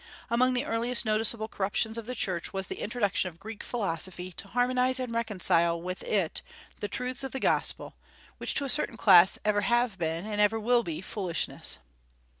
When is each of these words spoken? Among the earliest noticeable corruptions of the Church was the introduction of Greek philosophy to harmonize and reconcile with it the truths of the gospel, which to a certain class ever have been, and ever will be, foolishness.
Among 0.31 0.55
the 0.55 0.65
earliest 0.65 1.05
noticeable 1.05 1.47
corruptions 1.47 1.95
of 1.95 2.07
the 2.07 2.15
Church 2.15 2.51
was 2.51 2.65
the 2.65 2.81
introduction 2.81 3.29
of 3.29 3.39
Greek 3.39 3.61
philosophy 3.61 4.31
to 4.31 4.47
harmonize 4.47 4.99
and 4.99 5.13
reconcile 5.13 5.79
with 5.79 6.01
it 6.01 6.41
the 6.79 6.87
truths 6.87 7.23
of 7.23 7.33
the 7.33 7.39
gospel, 7.39 7.93
which 8.39 8.55
to 8.55 8.65
a 8.65 8.67
certain 8.69 8.97
class 8.97 9.37
ever 9.45 9.61
have 9.61 9.99
been, 9.99 10.25
and 10.25 10.41
ever 10.41 10.59
will 10.59 10.81
be, 10.81 11.01
foolishness. 11.01 11.77